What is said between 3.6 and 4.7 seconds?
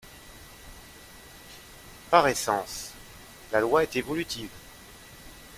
loi est évolutive.